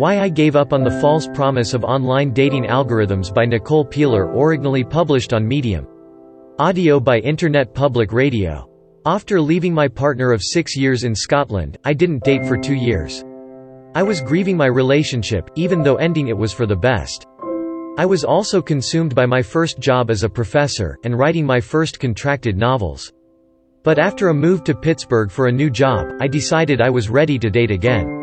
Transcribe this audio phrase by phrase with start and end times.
[0.00, 4.32] Why I Gave Up on the False Promise of Online Dating Algorithms by Nicole Peeler
[4.34, 5.86] originally published on Medium.
[6.58, 8.66] Audio by Internet Public Radio.
[9.04, 13.22] After leaving my partner of six years in Scotland, I didn't date for two years.
[13.94, 17.26] I was grieving my relationship, even though ending it was for the best.
[17.98, 22.00] I was also consumed by my first job as a professor, and writing my first
[22.00, 23.12] contracted novels.
[23.82, 27.38] But after a move to Pittsburgh for a new job, I decided I was ready
[27.38, 28.19] to date again.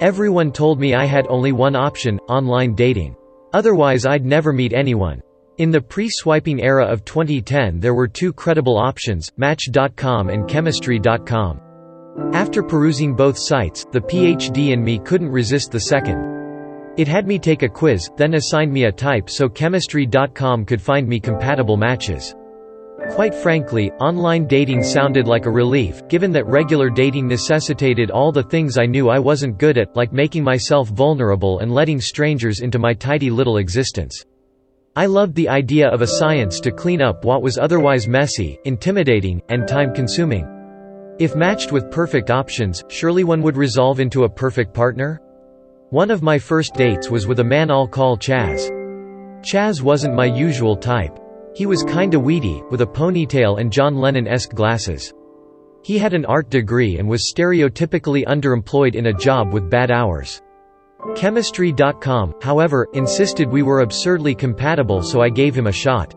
[0.00, 3.16] Everyone told me I had only one option, online dating.
[3.52, 5.20] Otherwise I'd never meet anyone.
[5.56, 11.60] In the pre-swiping era of 2010 there were two credible options, Match.com and Chemistry.com.
[12.32, 16.94] After perusing both sites, the PhD in me couldn't resist the second.
[16.96, 21.08] It had me take a quiz, then assigned me a type so Chemistry.com could find
[21.08, 22.36] me compatible matches.
[23.10, 28.42] Quite frankly, online dating sounded like a relief, given that regular dating necessitated all the
[28.42, 32.80] things I knew I wasn't good at, like making myself vulnerable and letting strangers into
[32.80, 34.24] my tidy little existence.
[34.96, 39.40] I loved the idea of a science to clean up what was otherwise messy, intimidating,
[39.48, 41.14] and time-consuming.
[41.20, 45.20] If matched with perfect options, surely one would resolve into a perfect partner?
[45.90, 48.70] One of my first dates was with a man I'll call Chaz.
[49.42, 51.16] Chaz wasn't my usual type.
[51.58, 55.12] He was kinda weedy, with a ponytail and John Lennon-esque glasses.
[55.82, 60.40] He had an art degree and was stereotypically underemployed in a job with bad hours.
[61.16, 66.14] Chemistry.com, however, insisted we were absurdly compatible so I gave him a shot.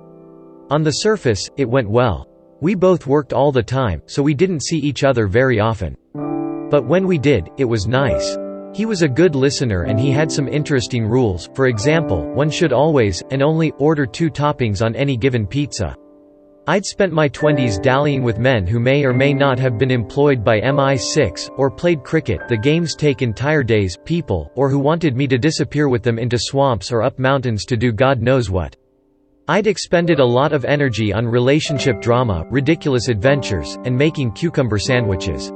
[0.70, 2.28] On the surface, it went well.
[2.62, 5.98] We both worked all the time, so we didn't see each other very often.
[6.70, 8.38] But when we did, it was nice.
[8.74, 12.72] He was a good listener and he had some interesting rules, for example, one should
[12.72, 15.94] always, and only, order two toppings on any given pizza.
[16.68, 20.42] I'd spent my twenties dallying with men who may or may not have been employed
[20.42, 25.28] by MI6, or played cricket the games take entire days, people, or who wanted me
[25.28, 28.78] to disappear with them into swamps or up mountains to do God knows what.
[29.50, 35.52] I'd expended a lot of energy on relationship drama, ridiculous adventures, and making cucumber sandwiches.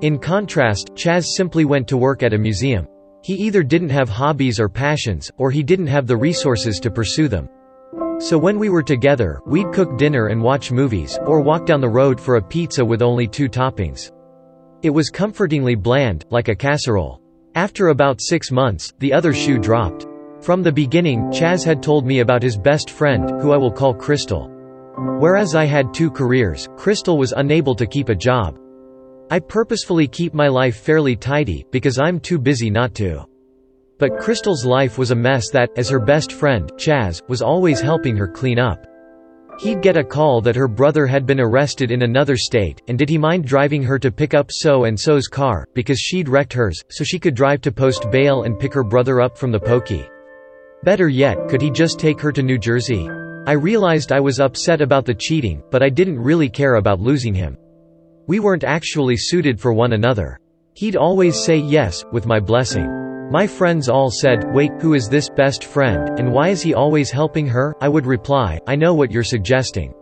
[0.00, 2.86] In contrast, Chaz simply went to work at a museum.
[3.24, 7.26] He either didn't have hobbies or passions, or he didn't have the resources to pursue
[7.26, 7.48] them.
[8.20, 11.88] So when we were together, we'd cook dinner and watch movies, or walk down the
[11.88, 14.12] road for a pizza with only two toppings.
[14.82, 17.20] It was comfortingly bland, like a casserole.
[17.56, 20.06] After about six months, the other shoe dropped.
[20.40, 23.94] From the beginning, Chaz had told me about his best friend, who I will call
[23.94, 24.48] Crystal.
[25.18, 28.60] Whereas I had two careers, Crystal was unable to keep a job.
[29.30, 33.26] I purposefully keep my life fairly tidy, because I'm too busy not to.
[33.98, 38.16] But Crystal's life was a mess that, as her best friend, Chaz, was always helping
[38.16, 38.86] her clean up.
[39.58, 43.10] He'd get a call that her brother had been arrested in another state, and did
[43.10, 47.18] he mind driving her to pick up so-and-so's car, because she'd wrecked hers, so she
[47.18, 50.08] could drive to post bail and pick her brother up from the pokey.
[50.84, 53.08] Better yet, could he just take her to New Jersey?
[53.46, 57.34] I realized I was upset about the cheating, but I didn't really care about losing
[57.34, 57.58] him.
[58.28, 60.38] We weren't actually suited for one another.
[60.74, 63.30] He'd always say yes, with my blessing.
[63.32, 67.10] My friends all said, wait, who is this best friend, and why is he always
[67.10, 67.74] helping her?
[67.80, 69.94] I would reply, I know what you're suggesting.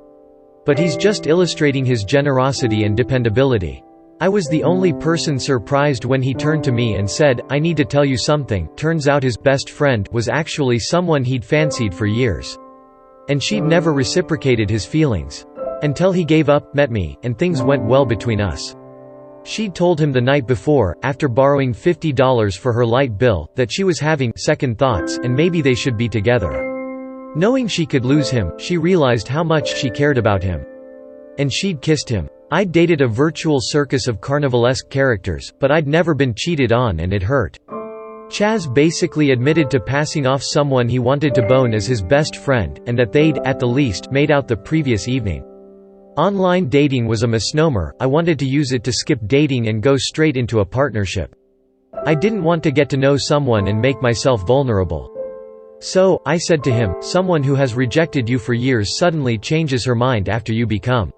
[0.65, 3.85] But he's just illustrating his generosity and dependability.
[4.21, 7.77] I was the only person surprised when he turned to me and said, I need
[7.77, 12.07] to tell you something, turns out his best friend was actually someone he'd fancied for
[12.07, 12.59] years.
[13.29, 15.47] And she'd never reciprocated his feelings.
[15.83, 18.75] Until he gave up, met me, and things went well between us.
[19.45, 23.85] She'd told him the night before, after borrowing $50 for her light bill, that she
[23.85, 27.33] was having second thoughts and maybe they should be together.
[27.37, 30.65] Knowing she could lose him, she realized how much she cared about him.
[31.39, 32.29] And she'd kissed him.
[32.51, 37.13] I'd dated a virtual circus of carnivalesque characters, but I'd never been cheated on and
[37.13, 37.59] it hurt.
[38.29, 42.81] Chaz basically admitted to passing off someone he wanted to bone as his best friend,
[42.87, 45.45] and that they'd, at the least, made out the previous evening.
[46.17, 49.99] Online dating was a misnomer, I wanted to use it to skip dating and go
[49.99, 51.37] straight into a partnership.
[52.07, 55.13] I didn't want to get to know someone and make myself vulnerable.
[55.81, 59.95] So, I said to him, someone who has rejected you for years suddenly changes her
[59.95, 61.13] mind after you become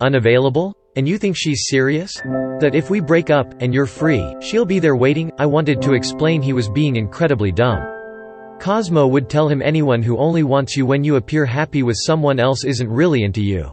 [0.00, 0.74] unavailable?
[0.96, 2.12] And you think she's serious?
[2.58, 5.30] That if we break up, and you're free, she'll be there waiting?
[5.38, 7.78] I wanted to explain he was being incredibly dumb.
[8.58, 12.40] Cosmo would tell him anyone who only wants you when you appear happy with someone
[12.40, 13.70] else isn't really into you.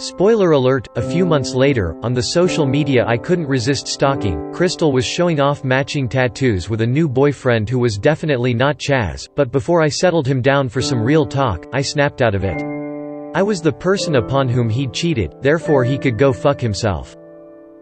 [0.00, 4.92] Spoiler alert, a few months later, on the social media I couldn't resist stalking, Crystal
[4.92, 9.52] was showing off matching tattoos with a new boyfriend who was definitely not Chaz, but
[9.52, 12.62] before I settled him down for some real talk, I snapped out of it.
[13.34, 17.14] I was the person upon whom he'd cheated, therefore he could go fuck himself.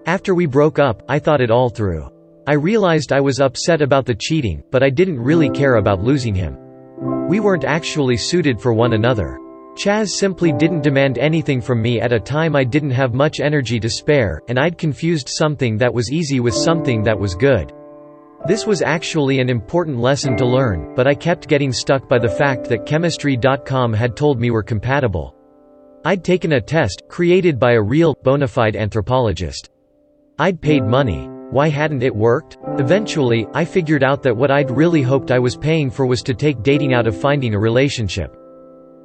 [0.07, 2.11] After we broke up, I thought it all through.
[2.49, 6.35] I realized I was upset about the cheating, but I didn't really care about losing
[6.35, 6.59] him.
[7.29, 9.39] We weren't actually suited for one another.
[9.79, 13.79] Chaz simply didn't demand anything from me at a time I didn't have much energy
[13.79, 17.73] to spare, and I'd confused something that was easy with something that was good.
[18.49, 22.29] This was actually an important lesson to learn, but I kept getting stuck by the
[22.29, 25.37] fact that chemistry.com had told me we're compatible.
[26.05, 29.71] I'd taken a test, created by a real, bona fide anthropologist.
[30.41, 31.29] I'd paid money.
[31.51, 32.59] Why hadn't it worked?
[32.81, 36.35] Eventually, I figured out that what I'd really hoped I was paying for was to
[36.35, 38.35] take dating out of finding a relationship.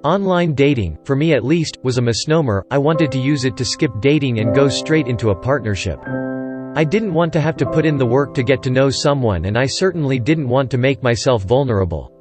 [0.04, 3.64] Online dating, for me at least, was a misnomer, I wanted to use it to
[3.64, 5.98] skip dating and go straight into a partnership.
[6.76, 9.46] I didn't want to have to put in the work to get to know someone
[9.46, 12.12] and I certainly didn't want to make myself vulnerable.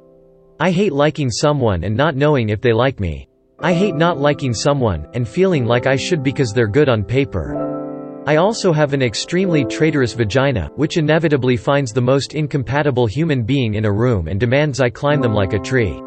[0.61, 3.27] I hate liking someone and not knowing if they like me.
[3.59, 8.23] I hate not liking someone, and feeling like I should because they're good on paper.
[8.25, 13.73] I also have an extremely traitorous vagina, which inevitably finds the most incompatible human being
[13.73, 16.01] in a room and demands I climb them like a tree.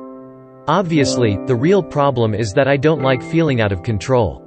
[0.69, 4.43] Obviously, the real problem is that I don't like feeling out of control.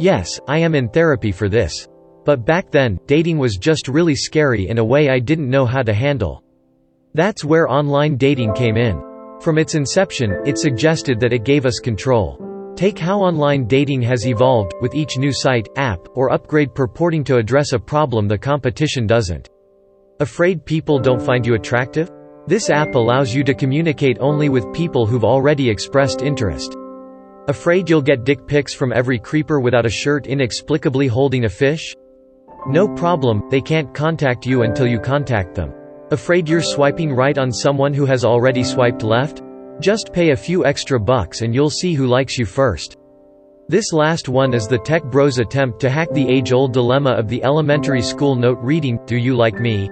[0.00, 1.86] Yes, I am in therapy for this.
[2.24, 5.82] But back then, dating was just really scary in a way I didn't know how
[5.82, 6.42] to handle.
[7.14, 9.00] That's where online dating came in.
[9.40, 12.72] From its inception, it suggested that it gave us control.
[12.74, 17.36] Take how online dating has evolved, with each new site, app, or upgrade purporting to
[17.36, 19.50] address a problem the competition doesn't.
[20.18, 22.10] Afraid people don't find you attractive?
[22.46, 26.76] This app allows you to communicate only with people who've already expressed interest.
[27.48, 31.94] Afraid you'll get dick pics from every creeper without a shirt inexplicably holding a fish?
[32.66, 35.72] No problem, they can't contact you until you contact them.
[36.10, 39.42] Afraid you're swiping right on someone who has already swiped left?
[39.80, 42.98] Just pay a few extra bucks and you'll see who likes you first.
[43.68, 47.42] This last one is the tech bros attempt to hack the age-old dilemma of the
[47.42, 49.88] elementary school note reading, do you like me?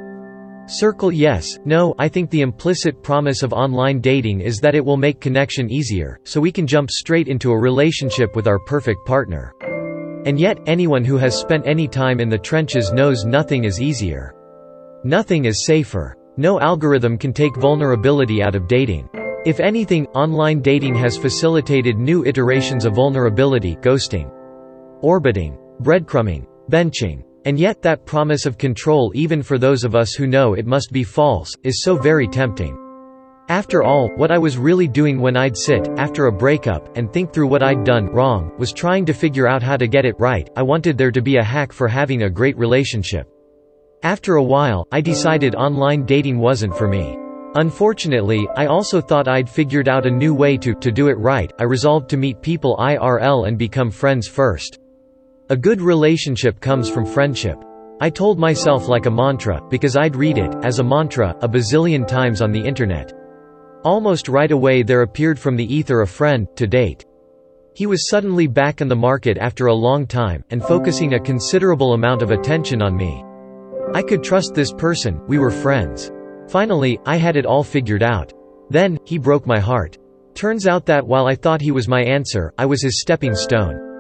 [0.67, 4.97] Circle yes, no, I think the implicit promise of online dating is that it will
[4.97, 9.53] make connection easier, so we can jump straight into a relationship with our perfect partner.
[10.25, 14.35] And yet, anyone who has spent any time in the trenches knows nothing is easier.
[15.03, 16.17] Nothing is safer.
[16.37, 19.09] No algorithm can take vulnerability out of dating.
[19.45, 24.31] If anything, online dating has facilitated new iterations of vulnerability ghosting,
[25.03, 27.25] orbiting, breadcrumbing, benching.
[27.45, 30.93] And yet that promise of control even for those of us who know it must
[30.93, 32.79] be false, is so very tempting.
[33.49, 37.33] After all, what I was really doing when I'd sit, after a breakup, and think
[37.33, 40.49] through what I'd done wrong, was trying to figure out how to get it right,
[40.57, 43.29] I wanted there to be a hack for having a great relationship.
[44.05, 47.19] After a while, I decided online dating wasn't for me.
[47.57, 51.53] Unfortunately, I also thought I'd figured out a new way to, to do it right,
[51.59, 54.79] I resolved to meet people IRL and become friends first.
[55.53, 57.63] A good relationship comes from friendship.
[58.01, 62.09] I told myself like a mantra, because I'd read it, as a mantra, a bazillion
[62.09, 63.13] times on the internet.
[63.85, 67.05] Almost right away there appeared from the ether a friend, to date.
[67.75, 71.93] He was suddenly back in the market after a long time, and focusing a considerable
[71.93, 73.23] amount of attention on me.
[73.93, 76.11] I could trust this person, we were friends.
[76.49, 78.33] Finally, I had it all figured out.
[78.71, 79.99] Then, he broke my heart.
[80.33, 83.92] Turns out that while I thought he was my answer, I was his stepping stone.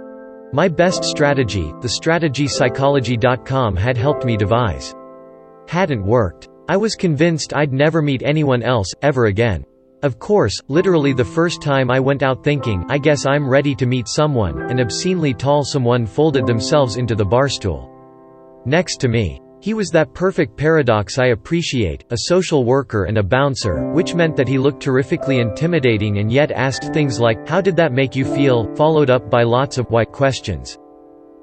[0.54, 4.94] My best strategy, the strategypsychology.com had helped me devise.
[5.66, 6.48] Hadn't worked.
[6.68, 9.64] I was convinced I'd never meet anyone else, ever again.
[10.02, 13.86] Of course, literally the first time I went out thinking, I guess I'm ready to
[13.86, 17.88] meet someone, an obscenely tall someone folded themselves into the barstool.
[18.66, 19.41] Next to me.
[19.62, 24.34] He was that perfect paradox I appreciate, a social worker and a bouncer, which meant
[24.36, 28.24] that he looked terrifically intimidating and yet asked things like, how did that make you
[28.24, 30.78] feel, followed up by lots of why questions.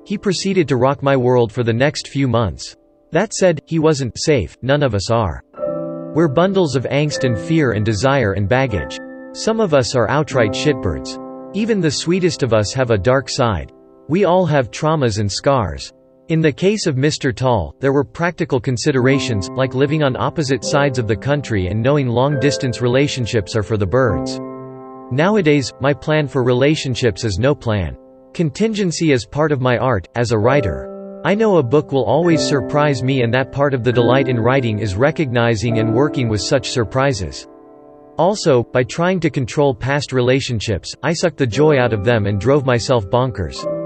[0.05, 2.75] He proceeded to rock my world for the next few months.
[3.11, 5.41] That said, he wasn't safe, none of us are.
[6.13, 8.99] We're bundles of angst and fear and desire and baggage.
[9.31, 11.55] Some of us are outright shitbirds.
[11.55, 13.71] Even the sweetest of us have a dark side.
[14.09, 15.93] We all have traumas and scars.
[16.29, 17.35] In the case of Mr.
[17.35, 22.07] Tall, there were practical considerations, like living on opposite sides of the country and knowing
[22.07, 24.39] long-distance relationships are for the birds.
[25.11, 27.97] Nowadays, my plan for relationships is no plan.
[28.35, 31.23] Contingency is part of my art, as a writer.
[31.25, 34.39] I know a book will always surprise me and that part of the delight in
[34.39, 37.47] writing is recognizing and working with such surprises.
[38.19, 42.39] Also, by trying to control past relationships, I sucked the joy out of them and
[42.39, 43.78] drove myself bonkers.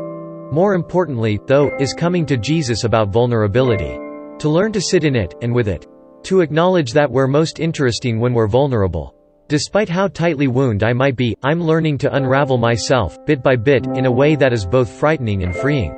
[0.54, 3.98] More importantly, though, is coming to Jesus about vulnerability.
[4.38, 5.88] To learn to sit in it, and with it.
[6.26, 9.16] To acknowledge that we're most interesting when we're vulnerable.
[9.48, 13.88] Despite how tightly wound I might be, I'm learning to unravel myself, bit by bit,
[13.96, 15.92] in a way that is both frightening and freeing.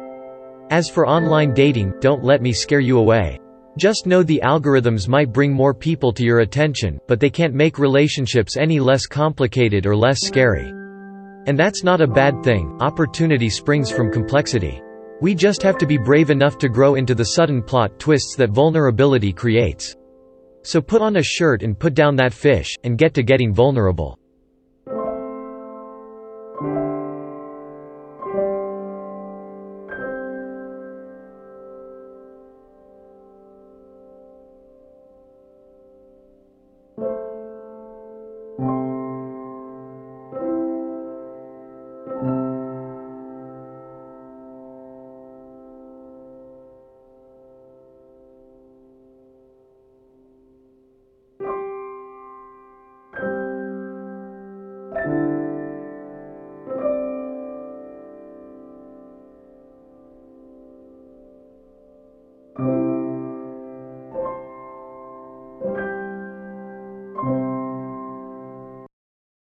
[0.70, 3.38] As for online dating, don't let me scare you away.
[3.78, 7.78] Just know the algorithms might bring more people to your attention, but they can't make
[7.78, 10.72] relationships any less complicated or less scary.
[11.48, 14.82] And that's not a bad thing, opportunity springs from complexity.
[15.22, 18.50] We just have to be brave enough to grow into the sudden plot twists that
[18.50, 19.96] vulnerability creates.
[20.64, 24.18] So put on a shirt and put down that fish, and get to getting vulnerable.